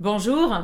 Bonjour. 0.00 0.56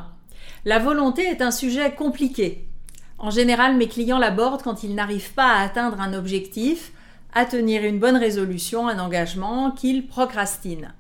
La 0.64 0.78
volonté 0.78 1.22
est 1.22 1.42
un 1.42 1.50
sujet 1.50 1.92
compliqué. 1.92 2.68
En 3.18 3.30
général, 3.30 3.76
mes 3.76 3.88
clients 3.88 4.20
l'abordent 4.20 4.62
quand 4.62 4.84
ils 4.84 4.94
n'arrivent 4.94 5.34
pas 5.34 5.48
à 5.48 5.62
atteindre 5.62 6.00
un 6.00 6.14
objectif, 6.14 6.92
à 7.32 7.44
tenir 7.44 7.82
une 7.82 7.98
bonne 7.98 8.16
résolution, 8.16 8.86
un 8.86 9.00
engagement, 9.00 9.72
qu'ils 9.72 10.06
procrastinent. 10.06 10.94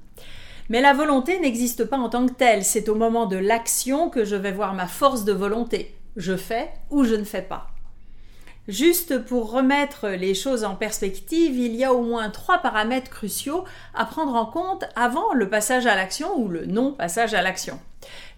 Mais 0.68 0.80
la 0.80 0.94
volonté 0.94 1.38
n'existe 1.38 1.84
pas 1.84 1.96
en 1.96 2.08
tant 2.08 2.26
que 2.26 2.32
telle, 2.32 2.64
c'est 2.64 2.88
au 2.88 2.96
moment 2.96 3.26
de 3.26 3.36
l'action 3.36 4.10
que 4.10 4.24
je 4.24 4.34
vais 4.34 4.50
voir 4.50 4.74
ma 4.74 4.88
force 4.88 5.24
de 5.24 5.32
volonté. 5.32 5.94
Je 6.16 6.36
fais 6.36 6.72
ou 6.90 7.04
je 7.04 7.14
ne 7.14 7.22
fais 7.22 7.42
pas. 7.42 7.68
Juste 8.66 9.24
pour 9.26 9.52
remettre 9.52 10.08
les 10.08 10.34
choses 10.34 10.64
en 10.64 10.74
perspective, 10.74 11.56
il 11.56 11.76
y 11.76 11.84
a 11.84 11.94
au 11.94 12.02
moins 12.02 12.30
trois 12.30 12.58
paramètres 12.58 13.10
cruciaux 13.10 13.62
à 13.94 14.04
prendre 14.04 14.34
en 14.34 14.46
compte 14.46 14.86
avant 14.96 15.34
le 15.34 15.48
passage 15.48 15.86
à 15.86 15.94
l'action 15.94 16.36
ou 16.36 16.48
le 16.48 16.66
non-passage 16.66 17.34
à 17.34 17.42
l'action 17.42 17.78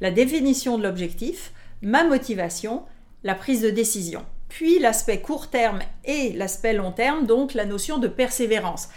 la 0.01 0.11
définition 0.11 0.79
de 0.79 0.83
l'objectif, 0.83 1.53
ma 1.83 2.05
motivation, 2.05 2.83
la 3.25 3.35
prise 3.35 3.63
de 3.63 3.71
décision. 3.71 4.25
Puis 4.49 4.79
l'aspect 4.79 5.21
court 5.21 5.49
terme 5.49 5.81
et 6.05 6.33
l'aspect 6.33 6.73
long 6.73 6.93
terme, 6.93 7.27
donc 7.27 7.55
la 7.55 7.65
notion 7.65 7.99
de 7.99 8.09
persévérance. 8.09 8.89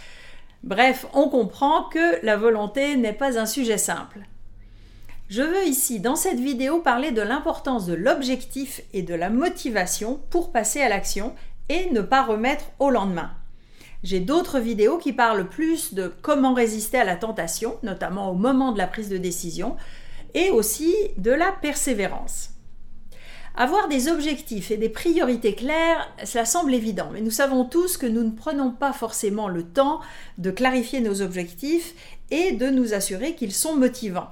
Bref, 0.62 1.06
on 1.14 1.28
comprend 1.28 1.84
que 1.84 2.24
la 2.24 2.36
volonté 2.36 2.96
n'est 2.96 3.12
pas 3.12 3.38
un 3.38 3.46
sujet 3.46 3.78
simple. 3.78 4.20
Je 5.28 5.42
veux 5.42 5.64
ici, 5.64 6.00
dans 6.00 6.16
cette 6.16 6.40
vidéo, 6.40 6.80
parler 6.80 7.12
de 7.12 7.22
l'importance 7.22 7.86
de 7.86 7.94
l'objectif 7.94 8.82
et 8.92 9.02
de 9.02 9.14
la 9.14 9.30
motivation 9.30 10.20
pour 10.30 10.50
passer 10.50 10.80
à 10.80 10.88
l'action 10.88 11.34
et 11.68 11.88
ne 11.90 12.00
pas 12.00 12.24
remettre 12.24 12.64
au 12.80 12.90
lendemain. 12.90 13.30
J'ai 14.02 14.20
d'autres 14.20 14.58
vidéos 14.58 14.98
qui 14.98 15.12
parlent 15.12 15.48
plus 15.48 15.94
de 15.94 16.12
comment 16.22 16.54
résister 16.54 16.98
à 16.98 17.04
la 17.04 17.16
tentation, 17.16 17.76
notamment 17.82 18.30
au 18.30 18.34
moment 18.34 18.72
de 18.72 18.78
la 18.78 18.86
prise 18.86 19.08
de 19.08 19.18
décision, 19.18 19.76
et 20.34 20.50
aussi 20.50 20.94
de 21.16 21.30
la 21.30 21.52
persévérance. 21.52 22.50
Avoir 23.56 23.88
des 23.88 24.08
objectifs 24.08 24.70
et 24.70 24.76
des 24.76 24.88
priorités 24.88 25.54
claires, 25.54 26.08
cela 26.24 26.44
semble 26.44 26.72
évident, 26.72 27.10
mais 27.12 27.20
nous 27.20 27.30
savons 27.30 27.64
tous 27.64 27.96
que 27.96 28.06
nous 28.06 28.22
ne 28.22 28.30
prenons 28.30 28.70
pas 28.70 28.92
forcément 28.92 29.48
le 29.48 29.64
temps 29.64 30.00
de 30.38 30.50
clarifier 30.50 31.00
nos 31.00 31.20
objectifs 31.20 31.94
et 32.30 32.52
de 32.52 32.68
nous 32.70 32.94
assurer 32.94 33.34
qu'ils 33.34 33.52
sont 33.52 33.76
motivants. 33.76 34.30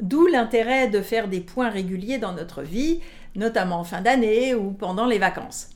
D'où 0.00 0.26
l'intérêt 0.26 0.88
de 0.88 1.00
faire 1.00 1.28
des 1.28 1.40
points 1.40 1.70
réguliers 1.70 2.18
dans 2.18 2.32
notre 2.32 2.62
vie, 2.62 3.00
notamment 3.36 3.80
en 3.80 3.84
fin 3.84 4.00
d'année 4.00 4.54
ou 4.54 4.72
pendant 4.72 5.06
les 5.06 5.18
vacances. 5.18 5.68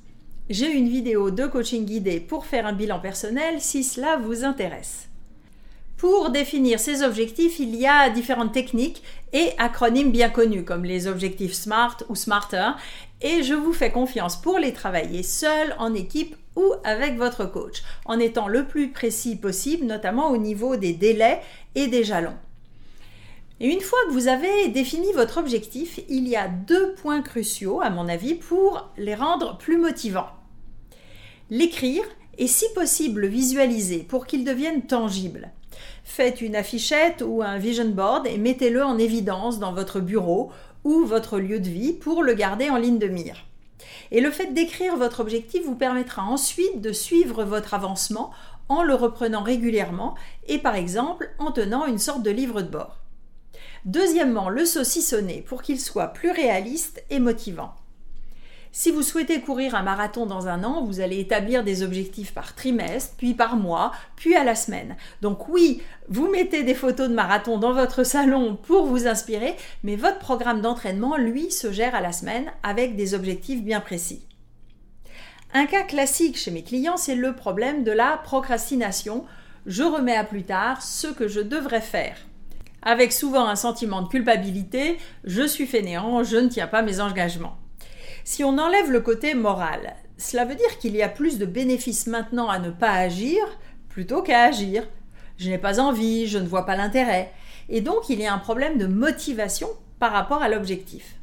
J'ai 0.51 0.71
une 0.73 0.89
vidéo 0.89 1.31
de 1.31 1.47
coaching 1.47 1.87
guidé 1.87 2.21
pour 2.21 2.45
faire 2.45 2.67
un 2.67 2.73
bilan 2.73 3.01
personnel 3.01 3.61
si 3.61 3.85
cela 3.85 4.17
vous 4.17 4.45
intéresse. 4.45 5.09
Pour 5.97 6.31
définir 6.31 6.81
ces 6.81 7.03
objectifs, 7.03 7.61
il 7.61 7.77
y 7.77 7.87
a 7.87 8.11
différentes 8.11 8.53
techniques 8.53 9.03
et 9.33 9.51
acronymes 9.59 10.11
bien 10.11 10.29
connus 10.29 10.65
comme 10.65 10.85
les 10.85 11.07
objectifs 11.07 11.55
SMART 11.55 11.99
ou 12.09 12.17
SMARTER 12.17 12.73
et 13.21 13.43
je 13.43 13.55
vous 13.55 13.73
fais 13.73 13.91
confiance 13.91 14.41
pour 14.41 14.59
les 14.59 14.73
travailler 14.73 15.23
seul, 15.23 15.75
en 15.79 15.95
équipe 15.95 16.37
ou 16.57 16.65
avec 16.85 17.17
votre 17.17 17.47
coach, 17.47 17.83
en 18.05 18.19
étant 18.19 18.49
le 18.49 18.67
plus 18.67 18.91
précis 18.91 19.37
possible, 19.37 19.87
notamment 19.87 20.31
au 20.31 20.37
niveau 20.37 20.77
des 20.77 20.93
délais 20.93 21.41
et 21.75 21.87
des 21.87 22.05
jalons. 22.05 22.37
Et 23.61 23.69
une 23.69 23.81
fois 23.81 23.99
que 24.07 24.13
vous 24.13 24.29
avez 24.29 24.69
défini 24.69 25.13
votre 25.13 25.39
objectif, 25.39 26.01
il 26.09 26.29
y 26.29 26.37
a 26.37 26.49
deux 26.49 26.93
points 26.95 27.23
cruciaux, 27.23 27.81
à 27.81 27.89
mon 27.89 28.09
avis, 28.09 28.35
pour 28.35 28.91
les 28.97 29.15
rendre 29.15 29.59
plus 29.59 29.79
motivants. 29.79 30.31
L'écrire 31.51 32.05
et 32.37 32.49
si 32.49 32.67
possible 32.75 33.23
le 33.23 33.29
visualiser 33.29 33.99
pour 33.99 34.27
qu'il 34.27 34.45
devienne 34.45 34.83
tangible. 34.83 35.51
Faites 36.05 36.41
une 36.41 36.57
affichette 36.57 37.23
ou 37.27 37.43
un 37.43 37.59
vision 37.59 37.89
board 37.89 38.27
et 38.27 38.39
mettez-le 38.39 38.85
en 38.85 38.99
évidence 38.99 39.59
dans 39.59 39.73
votre 39.73 40.01
bureau 40.01 40.51
ou 40.85 41.05
votre 41.05 41.39
lieu 41.39 41.61
de 41.61 41.69
vie 41.69 41.93
pour 41.93 42.23
le 42.23 42.35
garder 42.35 42.71
en 42.71 42.77
ligne 42.77 42.99
de 42.99 43.09
mire. 43.09 43.45
Et 44.11 44.21
le 44.21 44.31
fait 44.31 44.53
d'écrire 44.53 44.97
votre 44.97 45.21
objectif 45.21 45.65
vous 45.65 45.75
permettra 45.75 46.23
ensuite 46.23 46.81
de 46.81 46.93
suivre 46.93 47.45
votre 47.45 47.75
avancement 47.75 48.31
en 48.69 48.83
le 48.83 48.95
reprenant 48.95 49.43
régulièrement 49.43 50.15
et 50.47 50.59
par 50.59 50.75
exemple 50.75 51.31
en 51.39 51.53
tenant 51.53 51.87
une 51.87 51.99
sorte 51.99 52.23
de 52.23 52.31
livre 52.31 52.63
de 52.63 52.69
bord. 52.69 53.01
Deuxièmement, 53.85 54.49
le 54.49 54.65
saucissonner 54.65 55.43
pour 55.43 55.63
qu'il 55.63 55.81
soit 55.81 56.09
plus 56.09 56.31
réaliste 56.31 57.05
et 57.11 57.19
motivant. 57.19 57.75
Si 58.77 58.91
vous 58.91 59.03
souhaitez 59.03 59.41
courir 59.41 59.77
un 59.77 59.85
marathon 59.85 60.27
dans 60.27 60.49
un 60.49 60.65
an, 60.65 60.83
vous 60.83 60.99
allez 60.99 61.21
établir 61.21 61.63
des 61.63 61.85
objectifs 61.85 62.35
par 62.35 62.57
trimestre, 62.57 63.15
puis 63.17 63.33
par 63.33 63.55
mois, 63.55 63.93
puis 64.17 64.35
à 64.35 64.43
la 64.43 64.57
semaine. 64.57 64.97
Donc 65.23 65.49
oui, 65.49 65.81
vous 66.09 66.29
mettez 66.29 66.65
des 66.65 66.75
photos 66.75 67.09
de 67.09 67.15
marathon 67.15 67.57
dans 67.57 67.73
votre 67.73 68.03
salon 68.03 68.57
pour 68.61 68.87
vous 68.87 69.07
inspirer, 69.07 69.55
mais 69.85 69.95
votre 69.95 70.19
programme 70.19 70.61
d'entraînement, 70.61 71.17
lui, 71.17 71.53
se 71.53 71.71
gère 71.71 71.95
à 71.95 72.01
la 72.01 72.11
semaine 72.11 72.51
avec 72.65 72.97
des 72.97 73.15
objectifs 73.15 73.63
bien 73.63 73.79
précis. 73.79 74.27
Un 75.53 75.67
cas 75.67 75.85
classique 75.85 76.37
chez 76.37 76.51
mes 76.51 76.65
clients, 76.65 76.97
c'est 76.97 77.15
le 77.15 77.37
problème 77.37 77.85
de 77.85 77.93
la 77.93 78.17
procrastination. 78.25 79.25
Je 79.67 79.85
remets 79.85 80.17
à 80.17 80.25
plus 80.25 80.43
tard 80.43 80.83
ce 80.83 81.07
que 81.07 81.29
je 81.29 81.41
devrais 81.41 81.81
faire 81.81 82.17
avec 82.87 83.15
souvent 83.15 83.47
un 83.47 83.57
sentiment 83.57 84.03
de 84.03 84.09
culpabilité, 84.09 84.99
je 85.23 85.47
suis 85.47 85.67
fainéant, 85.67 86.23
je 86.23 86.37
ne 86.37 86.49
tiens 86.49 86.67
pas 86.67 86.83
mes 86.83 87.01
engagements. 87.01 87.57
Si 88.25 88.43
on 88.43 88.57
enlève 88.57 88.91
le 88.91 89.01
côté 89.01 89.35
moral, 89.35 89.95
cela 90.17 90.47
veut 90.47 90.55
dire 90.55 90.79
qu'il 90.79 90.97
y 90.97 91.03
a 91.03 91.09
plus 91.11 91.39
de 91.39 91.45
bénéfices 91.45 92.07
maintenant 92.07 92.49
à 92.49 92.59
ne 92.59 92.71
pas 92.71 92.93
agir 92.93 93.39
plutôt 93.91 94.23
qu'à 94.23 94.45
agir. 94.45 94.89
Je 95.37 95.51
n'ai 95.51 95.59
pas 95.59 95.79
envie, 95.79 96.27
je 96.27 96.39
ne 96.39 96.49
vois 96.49 96.65
pas 96.65 96.75
l'intérêt. 96.75 97.33
Et 97.69 97.83
donc 97.83 98.09
il 98.09 98.21
y 98.21 98.27
a 98.27 98.33
un 98.33 98.39
problème 98.39 98.79
de 98.79 98.87
motivation 98.87 99.69
par 99.99 100.13
rapport 100.13 100.43
à 100.43 100.49
l'objectif. 100.49 101.17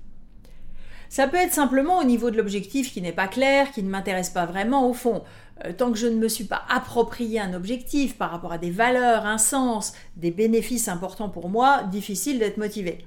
Ça 1.09 1.27
peut 1.27 1.37
être 1.37 1.53
simplement 1.53 1.97
au 1.97 2.03
niveau 2.03 2.29
de 2.29 2.37
l'objectif 2.37 2.93
qui 2.93 3.01
n'est 3.01 3.11
pas 3.11 3.27
clair, 3.27 3.71
qui 3.71 3.81
ne 3.83 3.89
m'intéresse 3.89 4.29
pas 4.29 4.45
vraiment 4.45 4.87
au 4.87 4.93
fond. 4.93 5.23
Euh, 5.65 5.73
tant 5.73 5.91
que 5.91 5.97
je 5.97 6.07
ne 6.07 6.15
me 6.15 6.29
suis 6.29 6.45
pas 6.45 6.63
approprié 6.69 7.39
un 7.39 7.53
objectif 7.53 8.15
par 8.15 8.31
rapport 8.31 8.53
à 8.53 8.57
des 8.57 8.71
valeurs, 8.71 9.25
un 9.25 9.37
sens, 9.37 9.93
des 10.15 10.31
bénéfices 10.31 10.87
importants 10.87 11.29
pour 11.29 11.49
moi, 11.49 11.83
difficile 11.83 12.39
d'être 12.39 12.57
motivé. 12.57 13.05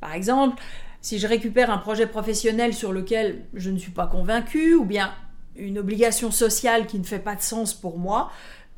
Par 0.00 0.14
exemple, 0.14 0.60
si 1.00 1.18
je 1.18 1.26
récupère 1.26 1.70
un 1.70 1.78
projet 1.78 2.06
professionnel 2.06 2.74
sur 2.74 2.92
lequel 2.92 3.44
je 3.54 3.70
ne 3.70 3.78
suis 3.78 3.92
pas 3.92 4.06
convaincu, 4.06 4.74
ou 4.74 4.84
bien 4.84 5.12
une 5.56 5.78
obligation 5.78 6.30
sociale 6.30 6.86
qui 6.86 6.98
ne 6.98 7.04
fait 7.04 7.18
pas 7.18 7.34
de 7.34 7.42
sens 7.42 7.74
pour 7.74 7.98
moi, 7.98 8.30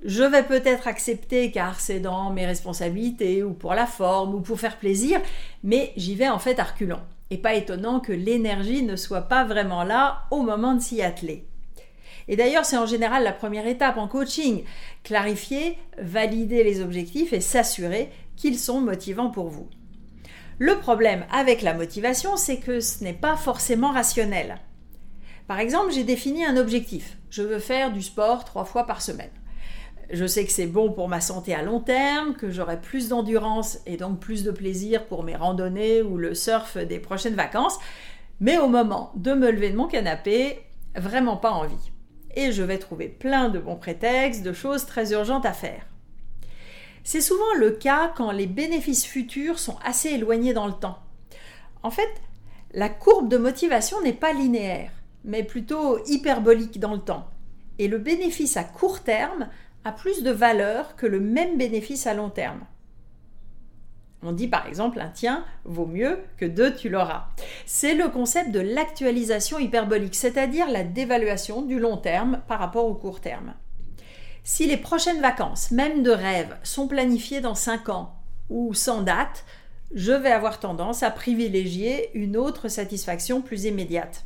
je 0.05 0.23
vais 0.23 0.43
peut-être 0.43 0.89
accepter 0.89 1.51
car 1.51 1.79
c'est 1.79 2.01
dans 2.01 2.31
mes 2.31 2.47
responsabilités, 2.47 3.43
ou 3.43 3.53
pour 3.53 3.75
la 3.75 3.87
forme, 3.87 4.35
ou 4.35 4.41
pour 4.41 4.59
faire 4.59 4.79
plaisir, 4.79 5.21
mais 5.63 5.93
j'y 5.97 6.15
vais 6.15 6.29
en 6.29 6.39
fait 6.39 6.59
à 6.59 6.65
reculons. 6.65 7.03
Et 7.31 7.39
pas 7.39 7.55
étonnant 7.55 8.01
que 8.01 8.13
l'énergie 8.13 8.83
ne 8.83 8.97
soit 8.97 9.23
pas 9.23 9.45
vraiment 9.45 9.85
là 9.85 10.25
au 10.31 10.43
moment 10.43 10.75
de 10.75 10.81
s'y 10.81 11.01
atteler. 11.03 11.47
Et 12.29 12.37
d'ailleurs, 12.37 12.65
c'est 12.65 12.77
en 12.77 12.87
général 12.87 13.25
la 13.25 13.33
première 13.33 13.67
étape 13.67 13.99
en 13.99 14.09
coaching. 14.09 14.65
Clarifier, 15.05 15.79
valider 15.99 16.65
les 16.65 16.81
objectifs 16.81 17.33
et 17.33 17.41
s'assurer 17.41 18.11
qu'ils 18.37 18.59
sont 18.59 18.81
motivants 18.81 19.31
pour 19.31 19.49
vous. 19.49 19.69
Le 20.63 20.77
problème 20.77 21.25
avec 21.33 21.63
la 21.63 21.73
motivation, 21.73 22.37
c'est 22.37 22.59
que 22.59 22.81
ce 22.81 23.03
n'est 23.03 23.15
pas 23.15 23.35
forcément 23.35 23.93
rationnel. 23.93 24.59
Par 25.49 25.59
exemple, 25.59 25.91
j'ai 25.91 26.05
défini 26.05 26.45
un 26.45 26.59
objectif. 26.59 27.17
Je 27.31 27.41
veux 27.41 27.59
faire 27.59 27.91
du 27.91 28.03
sport 28.03 28.45
trois 28.45 28.67
fois 28.67 28.85
par 28.85 29.01
semaine. 29.01 29.31
Je 30.13 30.27
sais 30.27 30.45
que 30.45 30.53
c'est 30.53 30.67
bon 30.67 30.93
pour 30.93 31.09
ma 31.09 31.23
santé 31.23 31.55
à 31.55 31.63
long 31.63 31.81
terme, 31.81 32.35
que 32.35 32.51
j'aurai 32.51 32.79
plus 32.79 33.09
d'endurance 33.09 33.79
et 33.87 33.97
donc 33.97 34.21
plus 34.21 34.45
de 34.45 34.51
plaisir 34.51 35.07
pour 35.07 35.25
mes 35.25 35.35
randonnées 35.35 36.03
ou 36.03 36.19
le 36.19 36.35
surf 36.35 36.77
des 36.77 36.99
prochaines 36.99 37.37
vacances. 37.37 37.79
Mais 38.39 38.59
au 38.59 38.69
moment 38.69 39.13
de 39.17 39.33
me 39.33 39.51
lever 39.51 39.71
de 39.71 39.79
mon 39.79 39.87
canapé, 39.87 40.61
vraiment 40.95 41.39
pas 41.39 41.53
envie. 41.53 41.91
Et 42.37 42.53
je 42.53 42.63
vais 42.63 42.77
trouver 42.77 43.09
plein 43.09 43.49
de 43.49 43.61
bons 43.61 43.77
prétextes, 43.77 44.43
de 44.43 44.53
choses 44.53 44.85
très 44.85 45.13
urgentes 45.13 45.47
à 45.47 45.55
faire. 45.55 45.87
C'est 47.05 47.21
souvent 47.21 47.55
le 47.57 47.71
cas 47.71 48.13
quand 48.17 48.31
les 48.31 48.47
bénéfices 48.47 49.07
futurs 49.07 49.59
sont 49.59 49.77
assez 49.85 50.11
éloignés 50.11 50.53
dans 50.53 50.67
le 50.67 50.73
temps. 50.73 50.99
En 51.83 51.91
fait, 51.91 52.11
la 52.73 52.89
courbe 52.89 53.29
de 53.29 53.39
motivation 53.39 54.01
n'est 54.03 54.13
pas 54.13 54.33
linéaire, 54.33 54.91
mais 55.25 55.43
plutôt 55.43 55.99
hyperbolique 56.07 56.79
dans 56.79 56.95
le 56.95 57.01
temps. 57.01 57.29
Et 57.79 57.89
le 57.89 57.99
bénéfice 57.99 58.57
à 58.57 58.65
court 58.65 59.01
terme 59.01 59.49
a 59.85 59.93
plus 59.93 60.23
de 60.23 60.31
valeur 60.31 60.95
que 60.97 61.07
le 61.07 61.21
même 61.21 61.57
bénéfice 61.57 62.07
à 62.07 62.15
long 62.15 62.31
terme. 62.31 62.61
On 64.23 64.33
dit 64.33 64.49
par 64.49 64.67
exemple 64.67 65.01
un 65.01 65.09
tien 65.09 65.45
vaut 65.65 65.87
mieux 65.87 66.19
que 66.37 66.45
deux 66.45 66.75
tu 66.75 66.91
l'auras. 66.91 67.29
C'est 67.65 67.95
le 67.95 68.09
concept 68.09 68.51
de 68.51 68.61
l'actualisation 68.61 69.59
hyperbolique, 69.59 70.15
c'est-à-dire 70.15 70.69
la 70.69 70.85
dévaluation 70.85 71.63
du 71.63 71.79
long 71.79 71.97
terme 71.97 72.43
par 72.47 72.59
rapport 72.59 72.85
au 72.85 72.95
court 72.95 73.21
terme. 73.21 73.55
Si 74.53 74.67
les 74.67 74.77
prochaines 74.77 75.21
vacances, 75.21 75.71
même 75.71 76.03
de 76.03 76.11
rêve, 76.11 76.57
sont 76.65 76.89
planifiées 76.89 77.41
dans 77.41 77.55
5 77.55 77.89
ans 77.89 78.17
ou 78.49 78.75
sans 78.75 79.01
date, 79.01 79.45
je 79.95 80.11
vais 80.11 80.33
avoir 80.33 80.59
tendance 80.59 81.05
à 81.05 81.13
privilégier 81.13 82.11
une 82.15 82.37
autre 82.37 82.67
satisfaction 82.67 83.43
plus 83.43 83.67
immédiate. 83.67 84.25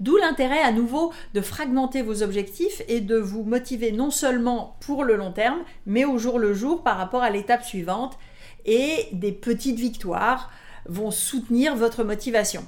D'où 0.00 0.18
l'intérêt 0.18 0.60
à 0.60 0.70
nouveau 0.70 1.14
de 1.32 1.40
fragmenter 1.40 2.02
vos 2.02 2.22
objectifs 2.22 2.82
et 2.88 3.00
de 3.00 3.16
vous 3.16 3.42
motiver 3.42 3.90
non 3.90 4.10
seulement 4.10 4.76
pour 4.80 5.02
le 5.02 5.16
long 5.16 5.32
terme, 5.32 5.60
mais 5.86 6.04
au 6.04 6.18
jour 6.18 6.38
le 6.38 6.52
jour 6.52 6.82
par 6.82 6.98
rapport 6.98 7.22
à 7.22 7.30
l'étape 7.30 7.64
suivante 7.64 8.18
et 8.66 9.08
des 9.12 9.32
petites 9.32 9.78
victoires 9.80 10.50
vont 10.84 11.10
soutenir 11.10 11.74
votre 11.74 12.04
motivation. 12.04 12.66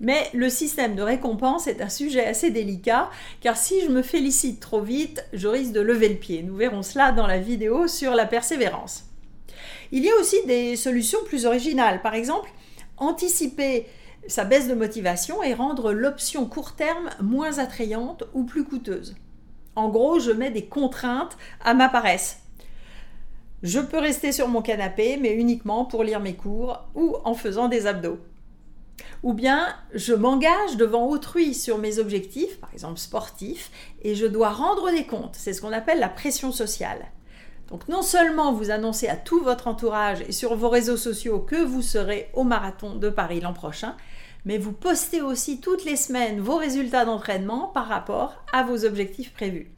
Mais 0.00 0.30
le 0.32 0.48
système 0.48 0.94
de 0.94 1.02
récompense 1.02 1.66
est 1.66 1.82
un 1.82 1.88
sujet 1.88 2.24
assez 2.24 2.50
délicat, 2.50 3.10
car 3.40 3.56
si 3.56 3.80
je 3.80 3.88
me 3.88 4.02
félicite 4.02 4.60
trop 4.60 4.80
vite, 4.80 5.24
je 5.32 5.48
risque 5.48 5.72
de 5.72 5.80
lever 5.80 6.08
le 6.08 6.14
pied. 6.16 6.42
Nous 6.42 6.54
verrons 6.54 6.82
cela 6.82 7.10
dans 7.12 7.26
la 7.26 7.38
vidéo 7.38 7.88
sur 7.88 8.14
la 8.14 8.26
persévérance. 8.26 9.04
Il 9.90 10.04
y 10.04 10.10
a 10.10 10.16
aussi 10.20 10.36
des 10.46 10.76
solutions 10.76 11.18
plus 11.26 11.46
originales. 11.46 12.00
Par 12.02 12.14
exemple, 12.14 12.50
anticiper 12.96 13.86
sa 14.26 14.44
baisse 14.44 14.68
de 14.68 14.74
motivation 14.74 15.42
et 15.42 15.54
rendre 15.54 15.92
l'option 15.92 16.46
court 16.46 16.74
terme 16.74 17.10
moins 17.20 17.58
attrayante 17.58 18.24
ou 18.34 18.44
plus 18.44 18.64
coûteuse. 18.64 19.16
En 19.74 19.88
gros, 19.88 20.18
je 20.20 20.30
mets 20.30 20.50
des 20.50 20.66
contraintes 20.66 21.36
à 21.64 21.74
ma 21.74 21.88
paresse. 21.88 22.40
Je 23.62 23.80
peux 23.80 23.98
rester 23.98 24.30
sur 24.30 24.48
mon 24.48 24.62
canapé, 24.62 25.16
mais 25.20 25.34
uniquement 25.34 25.84
pour 25.84 26.04
lire 26.04 26.20
mes 26.20 26.34
cours 26.34 26.84
ou 26.94 27.16
en 27.24 27.34
faisant 27.34 27.68
des 27.68 27.86
abdos. 27.86 28.18
Ou 29.22 29.32
bien 29.32 29.74
je 29.94 30.14
m'engage 30.14 30.76
devant 30.76 31.06
autrui 31.06 31.54
sur 31.54 31.78
mes 31.78 31.98
objectifs, 31.98 32.58
par 32.60 32.72
exemple 32.72 32.98
sportifs, 32.98 33.70
et 34.02 34.14
je 34.14 34.26
dois 34.26 34.50
rendre 34.50 34.90
des 34.90 35.06
comptes. 35.06 35.36
C'est 35.36 35.52
ce 35.52 35.60
qu'on 35.60 35.72
appelle 35.72 36.00
la 36.00 36.08
pression 36.08 36.52
sociale. 36.52 37.06
Donc 37.68 37.88
non 37.88 38.02
seulement 38.02 38.52
vous 38.52 38.70
annoncez 38.70 39.08
à 39.08 39.16
tout 39.16 39.42
votre 39.42 39.66
entourage 39.66 40.22
et 40.22 40.32
sur 40.32 40.54
vos 40.56 40.70
réseaux 40.70 40.96
sociaux 40.96 41.40
que 41.40 41.62
vous 41.62 41.82
serez 41.82 42.30
au 42.32 42.44
marathon 42.44 42.94
de 42.94 43.10
Paris 43.10 43.40
l'an 43.40 43.52
prochain, 43.52 43.94
mais 44.44 44.56
vous 44.56 44.72
postez 44.72 45.20
aussi 45.20 45.60
toutes 45.60 45.84
les 45.84 45.96
semaines 45.96 46.40
vos 46.40 46.56
résultats 46.56 47.04
d'entraînement 47.04 47.66
par 47.66 47.88
rapport 47.88 48.42
à 48.52 48.62
vos 48.62 48.86
objectifs 48.86 49.34
prévus. 49.34 49.70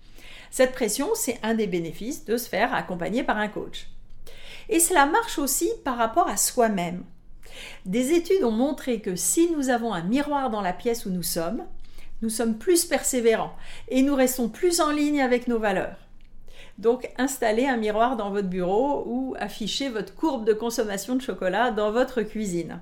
Cette 0.53 0.73
pression, 0.73 1.09
c'est 1.15 1.39
un 1.43 1.55
des 1.55 1.67
bénéfices 1.67 2.25
de 2.25 2.37
se 2.37 2.49
faire 2.49 2.75
accompagner 2.75 3.23
par 3.23 3.39
un 3.39 3.49
coach. 3.49 3.89
Et 4.69 4.79
cela 4.79 5.07
marche 5.07 5.39
aussi 5.39 5.71
par 5.85 5.97
rapport 5.97 6.29
à 6.29 6.37
soi-même. 6.37 7.05
Des 7.87 8.13
études 8.13 8.45
ont 8.45 8.51
montré 8.51 9.01
que 9.01 9.17
si 9.17 9.51
nous 9.51 9.71
avons 9.71 9.93
un 9.93 10.03
miroir 10.03 10.51
dans 10.51 10.61
la 10.61 10.73
pièce 10.73 11.07
où 11.07 11.11
nous 11.11 11.23
sommes, 11.23 11.65
nous 12.23 12.31
sommes 12.31 12.59
plus 12.59 12.85
persévérants 12.85 13.55
et 13.89 14.03
nous 14.03 14.15
restons 14.15 14.49
plus 14.49 14.81
en 14.81 14.91
ligne 14.91 15.23
avec 15.23 15.49
nos 15.49 15.59
valeurs. 15.59 15.97
Donc 16.79 17.11
installez 17.19 17.67
un 17.67 17.77
miroir 17.77 18.17
dans 18.17 18.31
votre 18.31 18.49
bureau 18.49 19.05
ou 19.07 19.35
affichez 19.39 19.89
votre 19.89 20.15
courbe 20.15 20.47
de 20.47 20.53
consommation 20.53 21.15
de 21.17 21.23
chocolat 21.23 21.71
dans 21.71 21.93
votre 21.93 22.23
cuisine. 22.23 22.81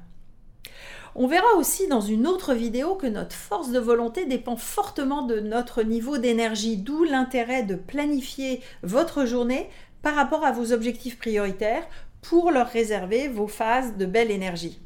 On 1.15 1.27
verra 1.27 1.55
aussi 1.57 1.89
dans 1.89 2.01
une 2.01 2.27
autre 2.27 2.55
vidéo 2.55 2.95
que 2.95 3.07
notre 3.07 3.35
force 3.35 3.71
de 3.71 3.79
volonté 3.81 4.25
dépend 4.25 4.57
fortement 4.57 5.23
de 5.23 5.41
notre 5.41 5.83
niveau 5.83 6.17
d'énergie, 6.19 6.77
d'où 6.77 7.03
l'intérêt 7.03 7.65
de 7.65 7.75
planifier 7.75 8.61
votre 8.85 9.25
journée 9.25 9.69
par 10.03 10.15
rapport 10.15 10.45
à 10.45 10.53
vos 10.53 10.73
objectifs 10.73 11.19
prioritaires 11.19 11.87
pour 12.23 12.51
leur 12.51 12.69
réserver 12.69 13.29
vos 13.29 13.47
phases 13.47 13.97
de 13.97 14.07
belle 14.07 14.31
énergie. 14.31 14.81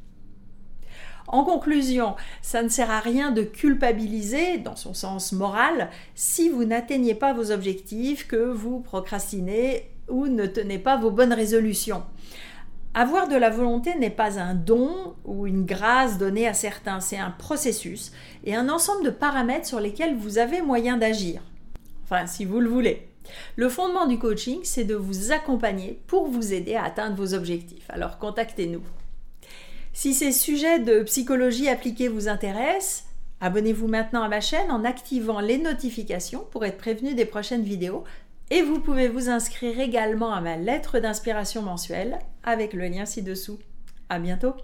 En 1.28 1.44
conclusion, 1.44 2.14
ça 2.42 2.62
ne 2.62 2.68
sert 2.68 2.90
à 2.90 3.00
rien 3.00 3.30
de 3.30 3.42
culpabiliser, 3.42 4.58
dans 4.58 4.76
son 4.76 4.92
sens 4.92 5.32
moral, 5.32 5.88
si 6.14 6.48
vous 6.48 6.64
n'atteignez 6.64 7.14
pas 7.14 7.32
vos 7.32 7.52
objectifs, 7.52 8.26
que 8.26 8.36
vous 8.36 8.80
procrastinez 8.80 9.88
ou 10.08 10.26
ne 10.26 10.46
tenez 10.46 10.78
pas 10.78 10.96
vos 10.96 11.10
bonnes 11.10 11.32
résolutions. 11.32 12.02
Avoir 12.94 13.28
de 13.28 13.36
la 13.36 13.48
volonté 13.48 13.94
n'est 13.94 14.10
pas 14.10 14.38
un 14.38 14.54
don 14.54 15.14
ou 15.24 15.46
une 15.46 15.64
grâce 15.64 16.18
donnée 16.18 16.46
à 16.46 16.52
certains, 16.52 17.00
c'est 17.00 17.16
un 17.16 17.30
processus 17.30 18.12
et 18.44 18.54
un 18.54 18.68
ensemble 18.68 19.04
de 19.04 19.10
paramètres 19.10 19.66
sur 19.66 19.80
lesquels 19.80 20.14
vous 20.14 20.36
avez 20.36 20.60
moyen 20.60 20.98
d'agir. 20.98 21.40
Enfin, 22.04 22.26
si 22.26 22.44
vous 22.44 22.60
le 22.60 22.68
voulez. 22.68 23.11
Le 23.56 23.68
fondement 23.68 24.06
du 24.06 24.18
coaching, 24.18 24.60
c'est 24.64 24.84
de 24.84 24.94
vous 24.94 25.32
accompagner 25.32 26.00
pour 26.06 26.28
vous 26.28 26.52
aider 26.52 26.74
à 26.74 26.84
atteindre 26.84 27.16
vos 27.16 27.34
objectifs. 27.34 27.86
Alors 27.88 28.18
contactez-nous. 28.18 28.82
Si 29.92 30.14
ces 30.14 30.32
sujets 30.32 30.78
de 30.78 31.02
psychologie 31.02 31.68
appliquée 31.68 32.08
vous 32.08 32.28
intéressent, 32.28 33.04
abonnez-vous 33.40 33.88
maintenant 33.88 34.22
à 34.22 34.28
ma 34.28 34.40
chaîne 34.40 34.70
en 34.70 34.84
activant 34.84 35.40
les 35.40 35.58
notifications 35.58 36.46
pour 36.50 36.64
être 36.64 36.78
prévenu 36.78 37.14
des 37.14 37.26
prochaines 37.26 37.62
vidéos. 37.62 38.04
Et 38.50 38.62
vous 38.62 38.80
pouvez 38.80 39.08
vous 39.08 39.28
inscrire 39.28 39.80
également 39.80 40.32
à 40.32 40.40
ma 40.40 40.56
lettre 40.56 40.98
d'inspiration 40.98 41.62
mensuelle 41.62 42.18
avec 42.42 42.72
le 42.72 42.86
lien 42.86 43.06
ci-dessous. 43.06 43.58
À 44.08 44.18
bientôt! 44.18 44.54